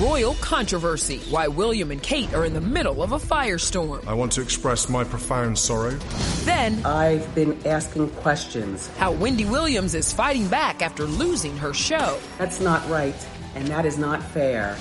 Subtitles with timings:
[0.00, 1.18] Royal controversy.
[1.30, 4.06] Why William and Kate are in the middle of a firestorm.
[4.06, 5.96] I want to express my profound sorrow.
[6.44, 8.88] Then, I've been asking questions.
[8.98, 12.18] how Wendy Williams is fighting back after losing her show.
[12.38, 13.14] That's not right,
[13.54, 14.76] and that is not fair.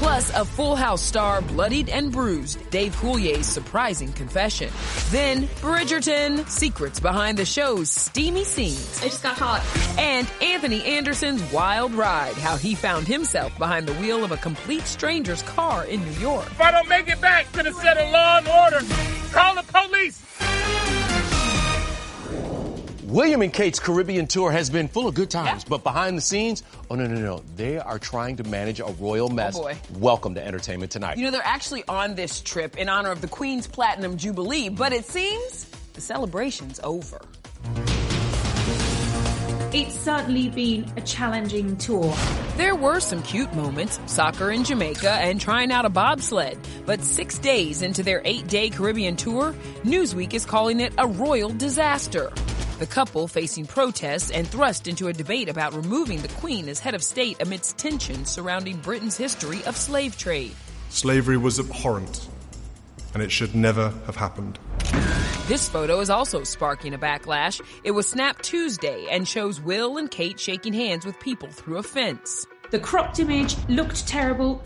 [0.00, 2.70] Plus, a Full House star bloodied and bruised.
[2.70, 4.70] Dave Coulier's surprising confession.
[5.10, 9.00] Then, Bridgerton, secrets behind the show's steamy scenes.
[9.02, 9.62] I just got hot.
[9.98, 14.86] And Anthony Anderson's wild ride, how he found himself behind the wheel of a complete
[14.86, 16.46] stranger's car in New York.
[16.46, 18.86] If I don't make it back to the set of law and order,
[19.32, 20.29] call the police.
[23.10, 26.62] William and Kate's Caribbean tour has been full of good times, but behind the scenes,
[26.88, 29.58] oh no, no, no, they are trying to manage a royal oh, mess.
[29.58, 29.76] boy.
[29.98, 31.16] Welcome to Entertainment Tonight.
[31.18, 34.92] You know, they're actually on this trip in honor of the Queen's Platinum Jubilee, but
[34.92, 37.20] it seems the celebration's over.
[39.72, 42.14] It's certainly been a challenging tour.
[42.56, 46.58] There were some cute moments, soccer in Jamaica and trying out a bobsled.
[46.86, 51.50] But six days into their eight day Caribbean tour, Newsweek is calling it a royal
[51.50, 52.32] disaster.
[52.80, 56.94] The couple facing protests and thrust into a debate about removing the Queen as head
[56.94, 60.56] of state amidst tensions surrounding Britain's history of slave trade.
[60.88, 62.26] Slavery was abhorrent,
[63.12, 64.58] and it should never have happened.
[65.46, 67.60] This photo is also sparking a backlash.
[67.84, 71.82] It was snapped Tuesday and shows Will and Kate shaking hands with people through a
[71.82, 72.46] fence.
[72.70, 74.62] The cropped image looked terrible.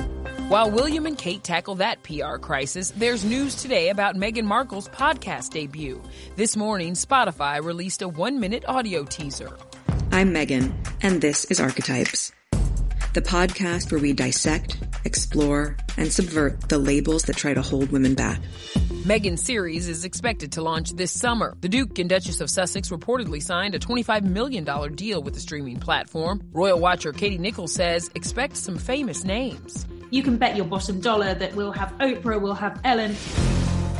[0.48, 5.50] While William and Kate tackle that PR crisis, there's news today about Meghan Markle's podcast
[5.50, 6.02] debut.
[6.36, 9.56] This morning, Spotify released a one minute audio teaser.
[10.12, 12.30] I'm Meghan, and this is Archetypes,
[13.14, 18.14] the podcast where we dissect, explore, and subvert the labels that try to hold women
[18.14, 18.38] back.
[19.04, 21.56] Meghan's series is expected to launch this summer.
[21.62, 24.64] The Duke and Duchess of Sussex reportedly signed a $25 million
[24.94, 26.42] deal with the streaming platform.
[26.52, 29.86] Royal watcher Katie Nichols says expect some famous names.
[30.14, 33.16] You can bet your bottom dollar that we'll have Oprah, we'll have Ellen.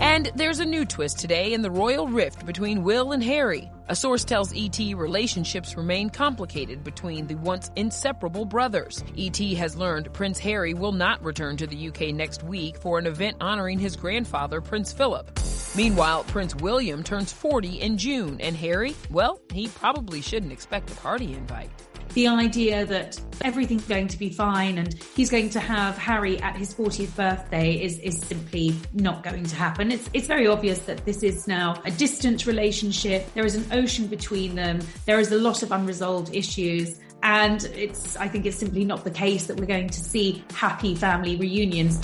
[0.01, 3.69] And there's a new twist today in the royal rift between Will and Harry.
[3.89, 9.03] A source tells ET relationships remain complicated between the once inseparable brothers.
[9.19, 13.09] ET has learned Prince Harry will not return to the UK next week for an
[13.09, 15.37] event honoring his grandfather, Prince Philip.
[15.75, 20.95] Meanwhile, Prince William turns 40 in June, and Harry, well, he probably shouldn't expect a
[20.95, 21.71] party invite.
[22.15, 26.57] The idea that everything's going to be fine and he's going to have Harry at
[26.57, 29.91] his 40th birthday is, is simply not going to happen.
[29.91, 33.33] It's, it's very obvious that this is now a distant relationship.
[33.35, 34.81] There is an ocean between them.
[35.07, 37.01] There is a lot of unresolved issues.
[37.25, 40.95] And it's, I think it's simply not the case that we're going to see happy
[40.95, 42.01] family reunions.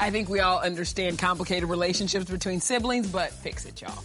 [0.00, 4.04] I think we all understand complicated relationships between siblings, but fix it, y'all.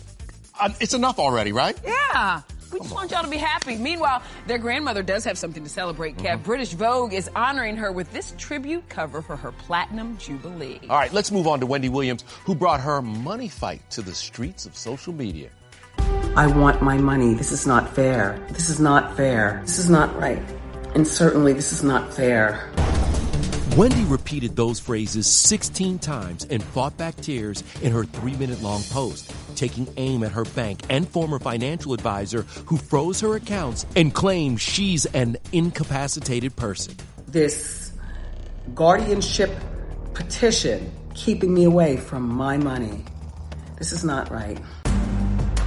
[0.60, 1.78] Um, it's enough already, right?
[1.84, 2.42] Yeah.
[2.74, 3.78] We just want y'all to be happy.
[3.78, 6.34] Meanwhile, their grandmother does have something to celebrate, Kev.
[6.34, 6.44] Mm-hmm.
[6.44, 10.80] British Vogue is honoring her with this tribute cover for her Platinum Jubilee.
[10.90, 14.14] All right, let's move on to Wendy Williams, who brought her money fight to the
[14.14, 15.50] streets of social media.
[16.36, 17.36] I want my money.
[17.36, 18.44] This is not fair.
[18.50, 19.62] This is not fair.
[19.64, 20.42] This is not right.
[20.96, 22.72] And certainly, this is not fair.
[23.76, 28.84] Wendy repeated those phrases 16 times and fought back tears in her three minute long
[28.92, 34.14] post, taking aim at her bank and former financial advisor who froze her accounts and
[34.14, 36.96] claimed she's an incapacitated person.
[37.28, 37.92] This
[38.76, 39.50] guardianship
[40.14, 43.04] petition keeping me away from my money.
[43.80, 44.60] This is not right.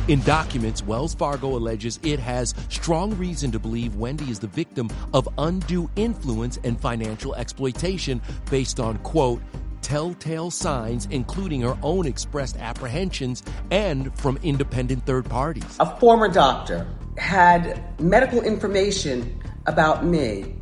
[0.09, 4.89] In documents, Wells Fargo alleges it has strong reason to believe Wendy is the victim
[5.13, 9.43] of undue influence and financial exploitation based on, quote,
[9.83, 13.43] telltale signs, including her own expressed apprehensions
[13.73, 15.77] and from independent third parties.
[15.81, 16.87] A former doctor
[17.19, 20.55] had medical information about me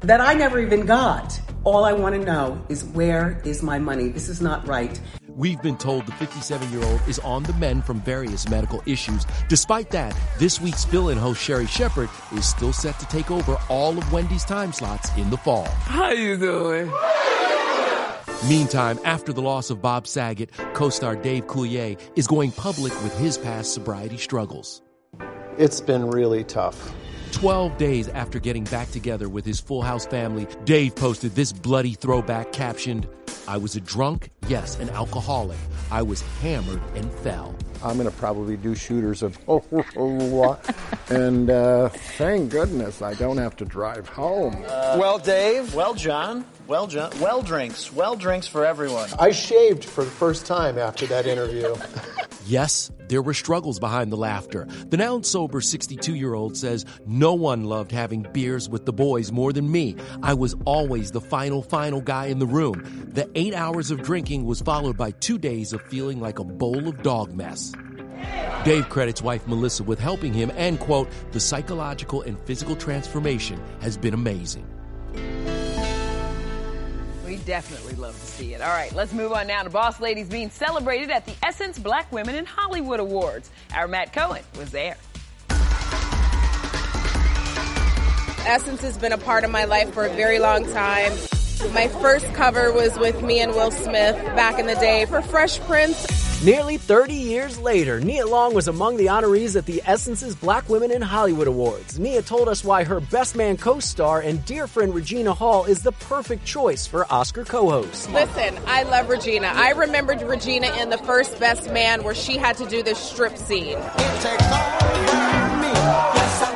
[0.00, 1.40] that I never even got.
[1.64, 4.08] All I want to know is where is my money?
[4.08, 5.00] This is not right.
[5.34, 9.24] We've been told the 57 year old is on the mend from various medical issues.
[9.48, 13.56] Despite that, this week's fill in host Sherri Shepherd is still set to take over
[13.70, 15.64] all of Wendy's time slots in the fall.
[15.64, 16.92] How you doing?
[18.46, 23.16] Meantime, after the loss of Bob Saget, co star Dave Coulier is going public with
[23.16, 24.82] his past sobriety struggles.
[25.56, 26.92] It's been really tough.
[27.32, 31.94] 12 days after getting back together with his Full House family, Dave posted this bloody
[31.94, 33.08] throwback captioned,
[33.48, 35.58] I was a drunk, yes, an alcoholic.
[35.90, 37.54] I was hammered and fell.
[37.82, 39.36] I'm going to probably do shooters of
[41.10, 44.64] and uh, thank goodness I don't have to drive home.
[44.66, 45.74] Uh, well, Dave.
[45.74, 46.44] Well, John.
[46.68, 47.10] Well, John.
[47.20, 47.92] Well, drinks.
[47.92, 49.10] Well, drinks for everyone.
[49.18, 51.74] I shaved for the first time after that interview.
[52.46, 54.66] yes, there were struggles behind the laughter.
[54.88, 59.32] The now sober 62 year old says, No one loved having beers with the boys
[59.32, 59.96] more than me.
[60.22, 62.82] I was always the final, final guy in the room.
[63.08, 66.88] The eight hours of drinking was followed by two days of feeling like a bowl
[66.88, 67.72] of dog mess.
[68.64, 73.96] Dave credits wife Melissa with helping him and, quote, the psychological and physical transformation has
[73.96, 74.66] been amazing.
[77.32, 78.60] We definitely love to see it.
[78.60, 82.12] All right, let's move on now to Boss Ladies being celebrated at the Essence Black
[82.12, 83.48] Women in Hollywood Awards.
[83.74, 84.98] Our Matt Cohen was there.
[88.44, 91.12] Essence has been a part of my life for a very long time.
[91.72, 95.60] My first cover was with me and Will Smith back in the day for Fresh
[95.60, 96.31] Prince.
[96.42, 100.90] Nearly 30 years later, Nia Long was among the honorees at the Essence's Black Women
[100.90, 102.00] in Hollywood Awards.
[102.00, 105.92] Nia told us why her Best Man co-star and dear friend Regina Hall is the
[105.92, 108.10] perfect choice for Oscar co-host.
[108.10, 109.52] Listen, I love Regina.
[109.54, 113.38] I remembered Regina in the first Best Man where she had to do this strip
[113.38, 113.78] scene.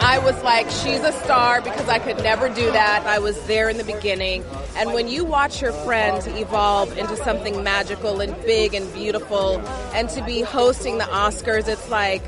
[0.09, 3.05] I was like, she's a star because I could never do that.
[3.06, 4.44] I was there in the beginning.
[4.76, 9.59] And when you watch your friend evolve into something magical and big and beautiful,
[9.95, 12.23] and to be hosting the Oscars, it's like,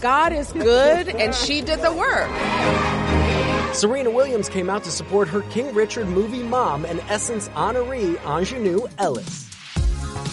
[0.00, 2.30] God is good, and she did the work.
[3.74, 8.88] Serena Williams came out to support her King Richard movie mom and Essence honoree Aunjanue
[8.98, 9.43] Ellis.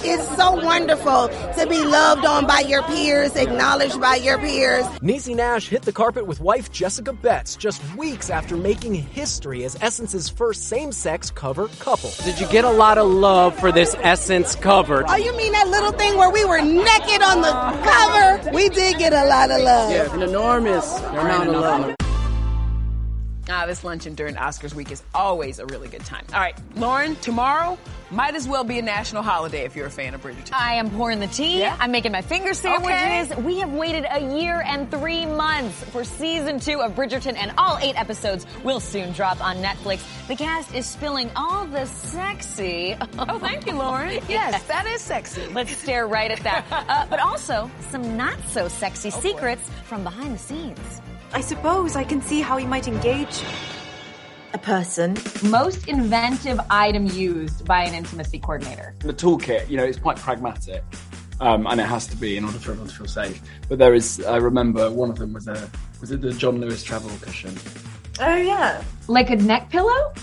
[0.03, 4.83] It's so wonderful to be loved on by your peers, acknowledged by your peers.
[4.99, 9.77] Niecy Nash hit the carpet with wife Jessica Betts just weeks after making history as
[9.79, 12.11] Essence's first same-sex cover couple.
[12.23, 15.05] Did you get a lot of love for this Essence cover?
[15.07, 17.51] Oh, you mean that little thing where we were naked on the
[17.83, 18.55] cover?
[18.55, 19.91] We did get a lot of love.
[19.91, 21.95] Yeah, an enormous amount of love.
[23.49, 26.25] Ah, this luncheon during Oscars week is always a really good time.
[26.33, 27.77] All right, Lauren, tomorrow
[28.11, 30.53] might as well be a national holiday if you're a fan of Bridgerton.
[30.53, 31.59] I am pouring the tea.
[31.59, 31.75] Yeah.
[31.79, 33.31] I'm making my finger sandwiches.
[33.31, 33.41] Okay.
[33.41, 37.77] We have waited a year and three months for season two of Bridgerton, and all
[37.81, 40.03] eight episodes will soon drop on Netflix.
[40.27, 42.95] The cast is spilling all the sexy.
[43.17, 44.19] Oh, thank you, Lauren.
[44.31, 45.45] Yes, that is sexy.
[45.47, 46.65] Let's stare right at that.
[46.91, 49.75] Uh, but also some not so sexy oh, secrets boy.
[49.83, 51.01] from behind the scenes.
[51.33, 53.41] I suppose I can see how he might engage
[54.53, 55.15] a person.
[55.43, 58.93] Most inventive item used by an intimacy coordinator.
[58.99, 60.83] The toolkit, you know, it's quite pragmatic.
[61.39, 63.41] Um, and it has to be in order for everyone to feel safe.
[63.69, 65.69] But there is, I remember one of them was a
[66.01, 67.55] Was it the John Lewis travel cushion?
[68.19, 68.83] Oh yeah.
[69.07, 70.13] Like a neck pillow?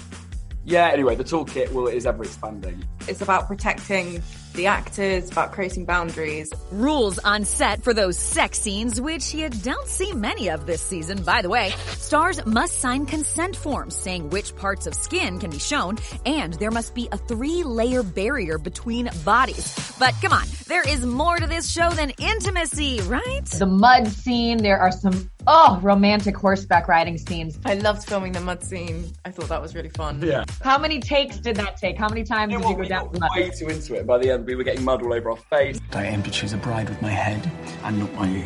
[0.65, 2.85] Yeah, anyway, the toolkit will is ever expanding.
[3.09, 4.23] It's about protecting
[4.55, 6.53] the actors, about creating boundaries.
[6.73, 11.23] Rules on set for those sex scenes, which you don't see many of this season,
[11.23, 11.71] by the way.
[11.91, 16.73] Stars must sign consent forms saying which parts of skin can be shown, and there
[16.73, 19.95] must be a three layer barrier between bodies.
[19.99, 23.45] But come on, there is more to this show than intimacy, right?
[23.45, 27.59] The mud scene, there are some, oh, romantic horseback riding scenes.
[27.65, 29.13] I loved filming the mud scene.
[29.25, 30.21] I thought that was really fun.
[30.21, 30.45] Yeah.
[30.63, 31.97] How many takes did that take?
[31.97, 33.29] How many times did you go down the?
[33.35, 34.07] Way too into it.
[34.07, 35.81] By the end, we were getting mud all over our face.
[35.93, 37.51] I aim to choose a bride with my head
[37.85, 38.45] and not my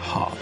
[0.00, 0.38] heart.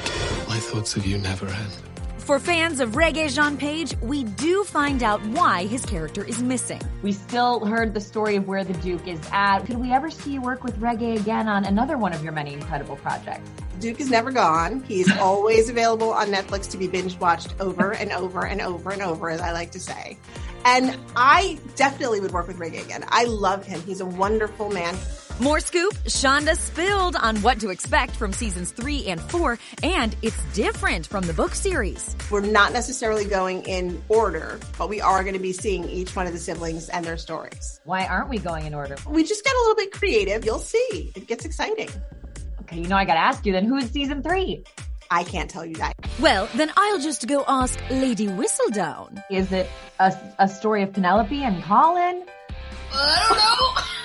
[0.48, 1.83] My thoughts of you never end.
[2.24, 6.80] For fans of Regé-Jean Page, we do find out why his character is missing.
[7.02, 9.66] We still heard the story of where the Duke is at.
[9.66, 12.54] Could we ever see you work with Regé again on another one of your many
[12.54, 13.46] incredible projects?
[13.78, 14.82] Duke is never gone.
[14.84, 19.02] He's always available on Netflix to be binge watched over and over and over and
[19.02, 20.16] over, as I like to say.
[20.64, 23.04] And I definitely would work with Regé again.
[23.08, 23.82] I love him.
[23.82, 24.96] He's a wonderful man.
[25.40, 30.40] More scoop, Shonda spilled on what to expect from seasons three and four, and it's
[30.54, 32.14] different from the book series.
[32.30, 36.28] We're not necessarily going in order, but we are going to be seeing each one
[36.28, 37.80] of the siblings and their stories.
[37.82, 38.94] Why aren't we going in order?
[39.08, 40.44] We just get a little bit creative.
[40.44, 41.12] You'll see.
[41.16, 41.88] It gets exciting.
[42.60, 44.62] Okay, you know I gotta ask you then, who is season three?
[45.10, 45.94] I can't tell you that.
[46.20, 49.20] Well, then I'll just go ask Lady Whistledown.
[49.32, 52.24] Is it a, a story of Penelope and Colin?
[52.92, 53.82] I don't know.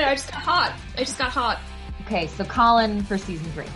[0.00, 0.76] no, I just got hot.
[0.96, 1.60] I just got hot.
[2.02, 3.66] Okay, so Colin for season three.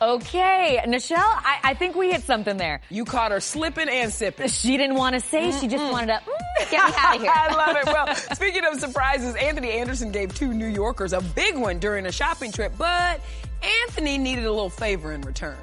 [0.00, 2.82] Okay, Nichelle, I, I think we hit something there.
[2.90, 4.48] You caught her slipping and sipping.
[4.48, 7.32] She didn't want to say, she just wanted to mm, get me out of here.
[7.34, 7.86] I love it.
[7.86, 12.12] Well, speaking of surprises, Anthony Anderson gave two New Yorkers a big one during a
[12.12, 13.22] shopping trip, but
[13.86, 15.56] Anthony needed a little favor in return.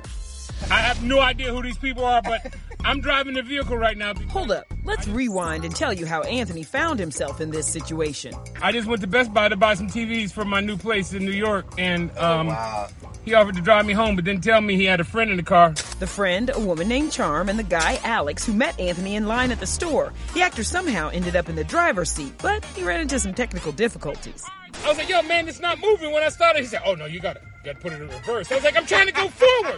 [0.71, 2.55] I have no idea who these people are, but
[2.85, 4.13] I'm driving the vehicle right now.
[4.29, 4.65] Hold up.
[4.83, 8.33] Let's rewind and tell you how Anthony found himself in this situation.
[8.61, 11.23] I just went to Best Buy to buy some TVs for my new place in
[11.23, 12.89] New York, and um, Oh, wow.
[13.23, 15.37] he offered to drive me home, but didn't tell me he had a friend in
[15.37, 15.69] the car.
[15.99, 19.51] The friend, a woman named Charm, and the guy, Alex, who met Anthony in line
[19.51, 20.11] at the store.
[20.33, 23.71] The actor somehow ended up in the driver's seat, but he ran into some technical
[23.71, 24.43] difficulties.
[24.83, 27.05] I was like, "Yo, man, it's not moving." When I started, he said, "Oh no,
[27.05, 29.29] you gotta, you gotta put it in reverse." I was like, "I'm trying to go
[29.29, 29.72] forward."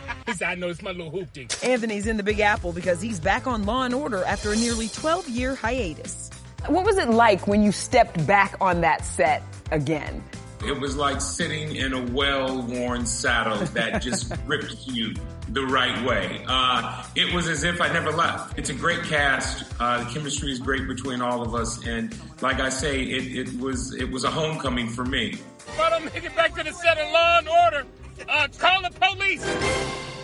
[0.46, 3.20] He said, "I know it's my little hoopty." Anthony's in the Big Apple because he's
[3.20, 6.30] back on Law and Order after a nearly 12 year hiatus.
[6.68, 10.24] What was it like when you stepped back on that set again?
[10.66, 15.14] It was like sitting in a well-worn saddle that just ripped you
[15.50, 16.44] the right way.
[16.48, 18.58] Uh, it was as if I never left.
[18.58, 19.64] It's a great cast.
[19.80, 23.60] Uh, the chemistry is great between all of us, and like I say, it, it
[23.60, 25.34] was it was a homecoming for me.
[25.34, 27.86] If I don't make it back to the set of Law and Order,
[28.28, 30.15] uh, call the police.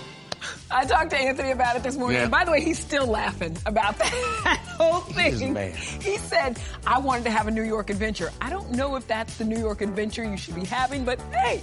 [0.73, 2.17] I talked to Anthony about it this morning.
[2.17, 2.23] Yeah.
[2.23, 4.09] And by the way, he's still laughing about that
[4.77, 5.31] whole thing.
[5.33, 5.75] He's mad.
[5.75, 8.31] He said, I wanted to have a New York adventure.
[8.41, 11.61] I don't know if that's the New York adventure you should be having, but hey,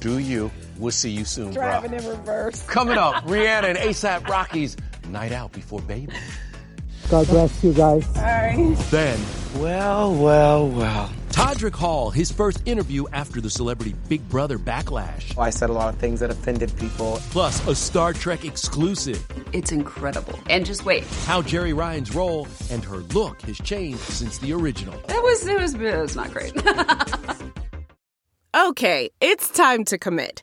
[0.00, 0.50] Do you?
[0.78, 1.62] We'll see you soon, bro.
[1.62, 2.62] driving in reverse.
[2.64, 4.76] Coming up, Rihanna and ASAP Rocky's
[5.08, 6.12] Night Out Before Baby.
[7.08, 8.04] God bless you guys.
[8.16, 8.76] All right.
[8.90, 9.18] Then,
[9.58, 11.10] well, well, well.
[11.36, 15.36] Todrick Hall, his first interview after the celebrity Big Brother backlash.
[15.38, 17.18] I said a lot of things that offended people.
[17.28, 19.22] Plus, a Star Trek exclusive.
[19.52, 20.38] It's incredible.
[20.48, 21.04] And just wait.
[21.26, 24.94] How Jeri Ryan's role and her look has changed since the original.
[25.10, 26.54] It was it was it was not great.
[28.54, 30.42] Okay, it's time to commit.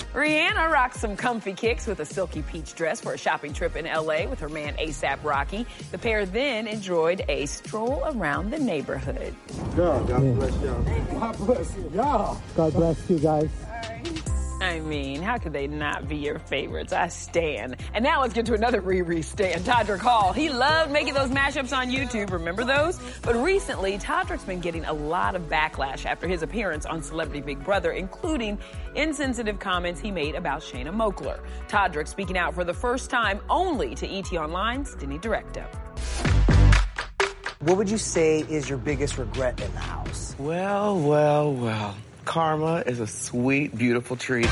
[0.13, 3.85] Rihanna rocked some comfy kicks with a silky peach dress for a shopping trip in
[3.85, 5.65] LA with her man ASAP Rocky.
[5.91, 9.33] The pair then enjoyed a stroll around the neighborhood.
[9.77, 10.83] God, God bless y'all.
[11.13, 12.41] God bless y'all.
[12.57, 13.49] God bless you guys.
[14.61, 16.93] I mean, how could they not be your favorites?
[16.93, 17.75] I stan.
[17.95, 20.33] And now let's get to another Riri stan, Todrick Hall.
[20.33, 22.31] He loved making those mashups on YouTube.
[22.31, 22.99] Remember those?
[23.23, 27.63] But recently, Todrick's been getting a lot of backlash after his appearance on Celebrity Big
[27.63, 28.59] Brother, including
[28.93, 31.39] insensitive comments he made about Shanna Moakler.
[31.67, 35.65] Todrick speaking out for the first time only to ET Online's Denny Directo.
[37.61, 40.35] What would you say is your biggest regret in the house?
[40.37, 41.95] Well, well, well.
[42.25, 44.49] Karma is a sweet, beautiful treat.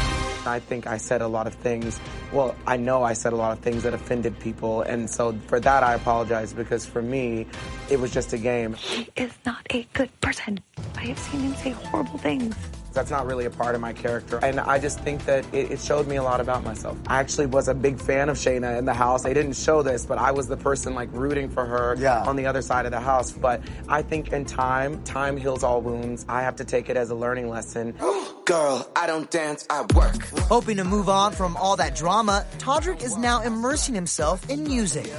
[0.48, 2.00] I think I said a lot of things.
[2.32, 4.82] Well, I know I said a lot of things that offended people.
[4.82, 7.46] And so for that, I apologize because for me,
[7.90, 8.74] it was just a game.
[8.74, 10.60] He is not a good person.
[10.96, 12.56] I have seen him say horrible things.
[12.94, 14.40] That's not really a part of my character.
[14.44, 16.98] And I just think that it, it, showed me a lot about myself.
[17.08, 19.24] I actually was a big fan of Shanna in the house.
[19.24, 22.24] They didn't show this, but I was the person like rooting for her yeah.
[22.26, 23.32] on the other side of the house.
[23.32, 26.26] But I think in time, time heals all wounds.
[26.28, 27.96] I have to take it as a learning lesson.
[28.46, 30.24] Girl, I don't dance, I work.
[30.48, 35.12] Hoping to move on from all that drama, Todrick is now immersing himself in music.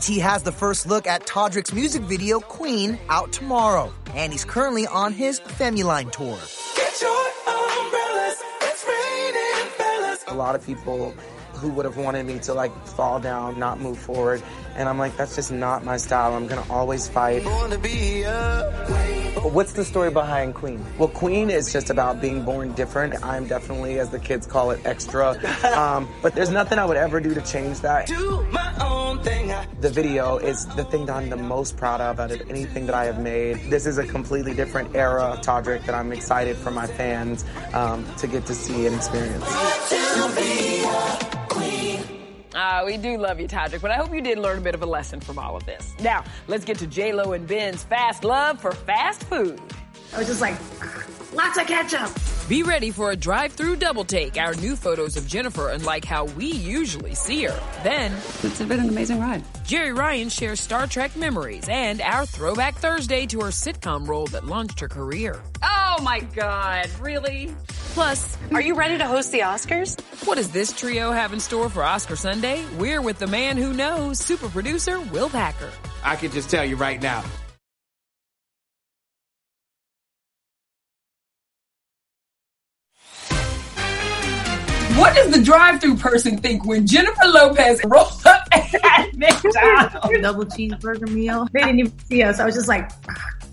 [0.00, 3.92] ET has the first look at Todrick's music video, Queen, out tomorrow.
[4.14, 6.38] And he's currently on his Femuline tour.
[10.28, 11.12] A lot of people
[11.52, 14.42] who would have wanted me to like fall down, not move forward.
[14.74, 16.32] And I'm like, that's just not my style.
[16.32, 17.42] I'm gonna always fight.
[19.52, 20.82] What's the story behind Queen?
[20.96, 23.22] Well, Queen is just about being born different.
[23.22, 25.36] I'm definitely, as the kids call it, extra.
[25.80, 28.08] Um, but there's nothing I would ever do to change that.
[29.80, 32.94] The video is the thing that I'm the most proud of out of anything that
[32.94, 33.56] I have made.
[33.70, 38.06] This is a completely different era of Todrick that I'm excited for my fans um,
[38.16, 39.44] to get to see and experience.
[42.54, 44.82] Uh, we do love you, Todrick, but I hope you did learn a bit of
[44.82, 45.94] a lesson from all of this.
[46.00, 49.60] Now, let's get to J-Lo and Ben's fast love for fast food.
[50.12, 50.58] I was just like,
[51.32, 52.10] lots of ketchup.
[52.50, 54.36] Be ready for a drive-through double take.
[54.36, 57.56] Our new photos of Jennifer, unlike how we usually see her.
[57.84, 58.10] Then,
[58.42, 59.44] it's been an amazing ride.
[59.62, 64.46] Jeri Ryan shares Star Trek memories and our throwback Thursday to her sitcom role that
[64.46, 65.40] launched her career.
[65.62, 67.54] Oh my God, really?
[67.94, 69.94] Plus, are you ready to host the Oscars?
[70.26, 72.64] What does this trio have in store for Oscar Sunday?
[72.78, 75.70] We're with the man who knows, super producer Will Packer.
[76.02, 77.22] I can just tell you right now,
[85.00, 90.20] What does the drive-through person think when Jennifer Lopez rolls up at McDonald's?
[90.20, 91.48] Double cheeseburger meal.
[91.52, 92.38] They didn't even see us.
[92.38, 92.90] I was just like,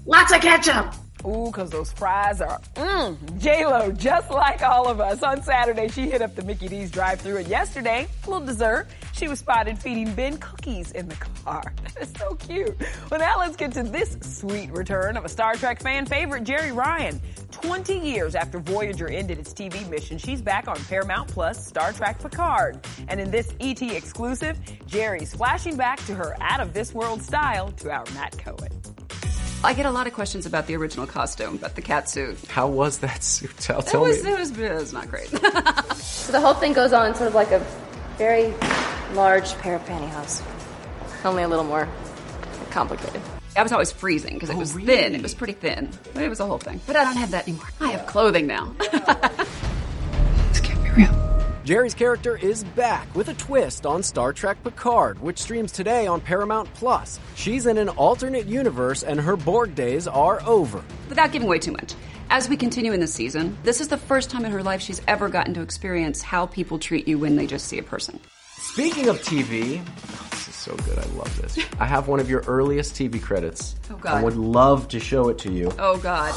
[0.05, 0.93] lots of ketchup.
[1.25, 3.39] Ooh, cause those fries are mmm.
[3.39, 5.23] J-Lo, just like all of us.
[5.23, 8.87] On Saturday, she hit up the Mickey D's drive through and yesterday, a little dessert,
[9.13, 11.73] she was spotted feeding Ben cookies in the car.
[11.83, 12.75] That is so cute.
[13.09, 16.75] Well, now let's get to this sweet return of a Star Trek fan favorite, Jeri
[16.75, 17.19] Ryan.
[17.61, 22.19] 20 years after Voyager ended its TV mission, she's back on Paramount Plus Star Trek
[22.21, 22.85] Picard.
[23.07, 27.71] And in this ET exclusive, Jeri's flashing back to her out of this world style
[27.71, 28.69] to our Matt Cohen.
[29.63, 32.37] I get a lot of questions about the original costume, about the cat suit.
[32.45, 33.57] How was that suit?
[33.57, 34.33] Tell, it tell was, me.
[34.33, 35.27] It was, it was not great.
[35.95, 37.65] so the whole thing goes on sort of like a
[38.17, 38.53] very
[39.13, 40.43] large pair of pantyhose.
[41.25, 41.89] Only a little more
[42.69, 43.21] complicated.
[43.57, 44.85] I was always freezing because it Oh, was really?
[44.87, 45.15] thin.
[45.15, 45.89] It was pretty thin.
[46.13, 46.79] But it was a whole thing.
[46.85, 47.65] But I don't have that anymore.
[47.81, 48.75] I have clothing now.
[50.53, 51.13] Scare me real.
[51.65, 56.21] Jeri's character is back with a twist on Star Trek Picard, which streams today on
[56.21, 57.19] Paramount Plus.
[57.35, 60.83] She's in an alternate universe and her Borg days are over.
[61.09, 61.93] Without giving away too much.
[62.29, 65.01] As we continue in the season, this is the first time in her life she's
[65.07, 68.19] ever gotten to experience how people treat you when they just see a person.
[68.57, 69.81] Speaking of TV,
[70.31, 70.99] this is so good.
[70.99, 71.57] I love this.
[71.79, 73.75] I have one of your earliest TV credits.
[73.89, 74.15] Oh, God.
[74.15, 75.71] I would love to show it to you.
[75.79, 76.35] Oh, God.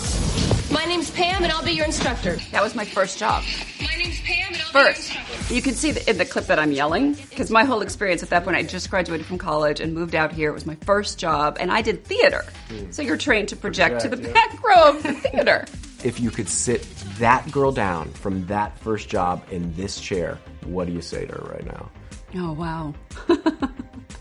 [0.71, 2.37] My name's Pam, and I'll be your instructor.
[2.53, 3.43] That was my first job.
[3.81, 7.15] My name's Pam, and I'll First, you can see in the clip that I'm yelling
[7.15, 10.33] because my whole experience at that point, I just graduated from college and moved out
[10.33, 10.51] here.
[10.51, 12.45] It was my first job, and I did theater.
[12.69, 12.91] Hmm.
[12.93, 15.65] So you're trained to project, to the Project, back row of the theater.
[16.03, 16.83] If you could sit
[17.19, 21.33] that girl down from that first job in this chair, what do you say to
[21.35, 21.91] her right now?
[22.37, 22.95] Oh wow.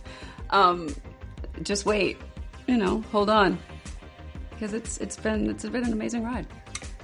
[0.50, 0.94] um,
[1.64, 2.18] just wait.
[2.70, 3.58] you know, hold on.
[4.52, 6.46] Because it's it's been it's been an amazing ride.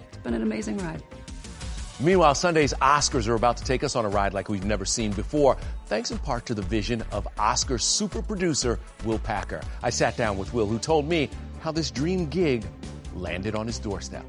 [0.08, 1.02] It's been an amazing ride.
[2.00, 5.12] Meanwhile, Sunday's Oscars are about to take us on a ride like we've never seen
[5.12, 5.56] before,
[5.86, 9.62] thanks in part to the vision of Oscar super producer Will Packer.
[9.82, 11.30] I sat down with Will, who told me
[11.62, 12.66] how this dream gig
[13.16, 14.26] landed on his doorstep.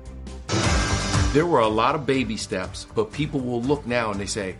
[1.32, 4.54] There were a lot of baby steps, but people will look now and they say,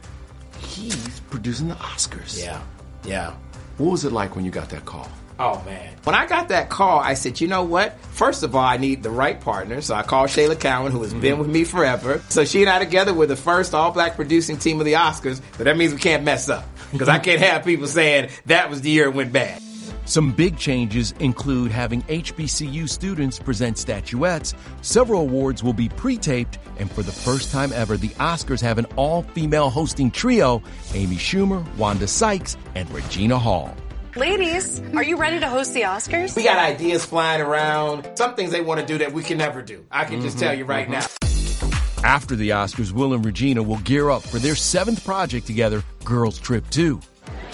[0.59, 2.43] he's producing the Oscars.
[2.43, 2.61] Yeah,
[3.05, 3.35] yeah.
[3.79, 5.09] What was it like when you got that call?
[5.39, 5.95] Oh man.
[6.05, 7.99] When I got that call, I said, you know what?
[8.01, 9.83] First of all, I need the right partner.
[9.83, 11.21] So I called Shayla Cowan, who has mm-hmm.
[11.21, 12.23] been with me forever.
[12.31, 15.43] So she and I together were the first all black producing team of the Oscars.
[15.59, 16.65] But that means we can't mess up.
[16.93, 19.61] Because I can't have people saying that was the year it went bad.
[20.07, 24.55] Some big changes include having HBCU students present statuettes.
[24.81, 26.59] Several awards will be pre taped.
[26.79, 30.63] And for the first time ever, the Oscars have an all female hosting trio
[30.95, 33.75] Amy Schumer, Wanda Sykes, and Regina Hall.
[34.15, 36.37] Ladies, are you ready to host the Oscars?
[36.37, 38.09] We got ideas flying around.
[38.15, 39.85] Some things they want to do that we can never do.
[39.91, 40.93] I can just mm-hmm, tell you right mm-hmm.
[40.93, 42.07] now.
[42.09, 46.39] After the Oscars, Will and Regina will gear up for their seventh project together, Girls
[46.39, 47.01] Trip 2.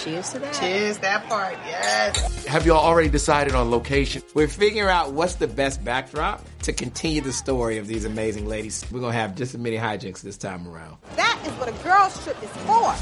[0.02, 0.54] Cheers to that.
[0.54, 2.44] Cheers, that part, yes.
[2.46, 4.20] Have y'all already decided on location?
[4.34, 8.84] We're figuring out what's the best backdrop to continue the story of these amazing ladies.
[8.90, 10.96] We're going to have just as many hijinks this time around.
[11.14, 12.94] That is what a girls' trip is for.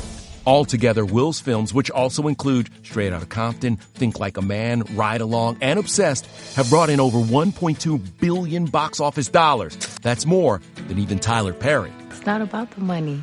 [0.47, 5.57] Altogether, Will's films, which also include Straight Outta Compton, Think Like a Man, Ride Along,
[5.63, 9.77] and Obsessed, have brought in over 1.2 billion box office dollars.
[10.03, 11.93] That's more than even Tyler Perry.
[12.11, 13.23] It's not about the money.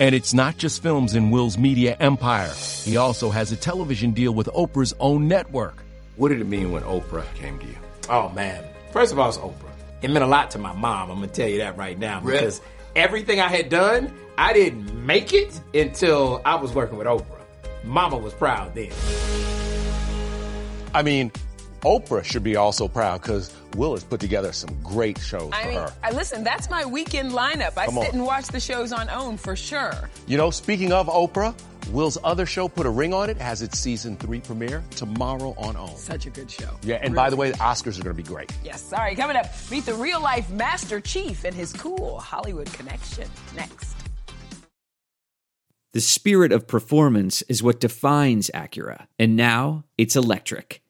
[0.00, 2.52] And it's not just films in Will's media empire.
[2.84, 5.82] He also has a television deal with Oprah's own network.
[6.16, 7.76] What did it mean when Oprah came to you?
[8.08, 8.64] Oh, man.
[8.92, 9.72] First of all, it's Oprah.
[10.00, 11.10] It meant a lot to my mom.
[11.10, 12.20] I'm going to tell you that right now.
[12.20, 12.60] Because
[12.94, 17.40] everything I had done, I didn't make it until I was working with Oprah.
[17.82, 18.92] Mama was proud then.
[20.94, 21.32] I mean,
[21.82, 25.68] Oprah should be also proud because Will has put together some great shows I for
[25.68, 25.92] mean, her.
[26.02, 27.76] I, listen, that's my weekend lineup.
[27.76, 28.14] I Come sit on.
[28.16, 30.10] and watch the shows on OWN for sure.
[30.26, 31.54] You know, speaking of Oprah,
[31.92, 35.76] Will's other show, Put a Ring on It, has its season three premiere tomorrow on
[35.76, 35.96] OWN.
[35.96, 36.68] Such a good show.
[36.82, 38.52] Yeah, and really by the way, the Oscars are going to be great.
[38.64, 38.92] Yes.
[38.92, 43.28] All right, coming up, meet the real life Master Chief and his cool Hollywood connection.
[43.54, 43.94] Next.
[45.92, 50.82] The spirit of performance is what defines Acura, and now it's electric.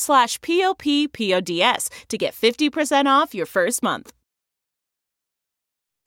[0.00, 4.12] slash p-o-p-p-o-d-s to get 50% off your first month.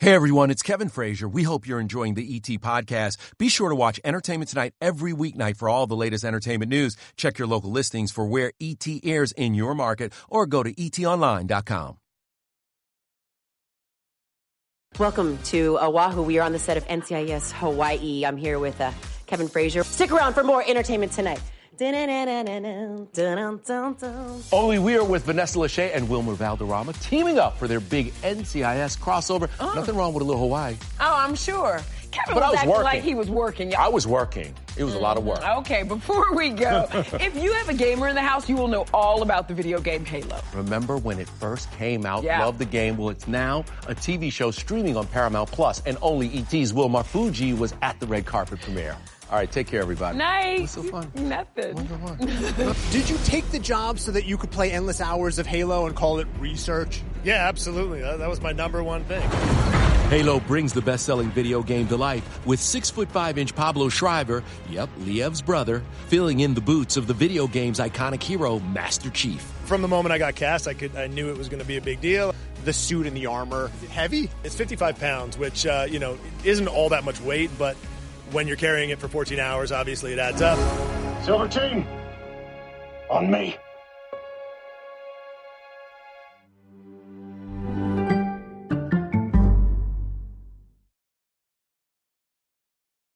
[0.03, 1.29] Hey everyone, it's Kevin Frazier.
[1.29, 3.15] We hope you're enjoying the ET podcast.
[3.37, 6.97] Be sure to watch Entertainment Tonight every weeknight for all the latest entertainment news.
[7.15, 11.99] Check your local listings for where ET airs in your market or go to etonline.com.
[14.99, 16.21] Welcome to Oahu.
[16.21, 18.25] We are on the set of NCIS Hawaii.
[18.25, 18.91] I'm here with uh,
[19.25, 19.85] Kevin Frazier.
[19.85, 21.39] Stick around for more entertainment tonight.
[24.51, 28.99] Only we are with Vanessa Lachey and Wilmer Valderrama teaming up for their big NCIS
[28.99, 29.49] crossover.
[29.59, 29.73] Oh.
[29.73, 30.75] Nothing wrong with a little Hawaii.
[30.99, 31.81] Oh, I'm sure.
[32.11, 32.83] Kevin but was, was acting working.
[32.83, 33.75] like he was working.
[33.75, 34.53] I was working.
[34.77, 35.41] It was a lot of work.
[35.57, 38.85] Okay, before we go, if you have a gamer in the house, you will know
[38.93, 40.39] all about the video game Halo.
[40.53, 42.23] Remember when it first came out?
[42.23, 42.45] Yeah.
[42.45, 42.97] Loved the game.
[42.97, 47.53] Well, it's now a TV show streaming on Paramount Plus, and only ET's Will Fuji
[47.53, 48.95] was at the red carpet premiere.
[49.33, 50.15] All right, take care, everybody.
[50.15, 50.73] Nice.
[50.73, 51.11] so fun.
[51.15, 51.73] Nothing.
[52.91, 55.95] Did you take the job so that you could play endless hours of Halo and
[55.95, 57.01] call it research?
[57.23, 58.01] Yeah, absolutely.
[58.01, 59.27] That was my number one thing.
[60.11, 64.43] Halo brings the best-selling video game to life with six foot five inch Pablo Schreiber,
[64.69, 69.41] yep, Liev's brother, filling in the boots of the video game's iconic hero, Master Chief.
[69.65, 71.77] From the moment I got cast, I could I knew it was going to be
[71.77, 72.35] a big deal.
[72.65, 74.29] The suit and the armor, heavy.
[74.43, 77.75] It's 55 pounds, which uh, you know isn't all that much weight, but
[78.31, 80.57] when you're carrying it for 14 hours, obviously it adds up.
[81.23, 81.85] Silver team,
[83.09, 83.57] on me.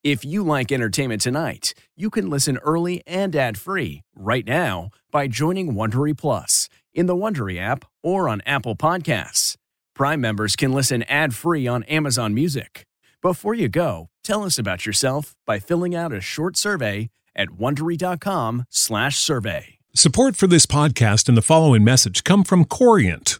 [0.04, 5.74] If you like entertainment tonight, you can listen early and ad-free right now by joining
[5.74, 9.58] Wondery Plus in the Wondery app or on Apple Podcasts.
[9.94, 12.86] Prime members can listen ad-free on Amazon Music.
[13.22, 19.78] Before you go, tell us about yourself by filling out a short survey at wondery.com/survey.
[19.96, 23.40] Support for this podcast and the following message come from Corient.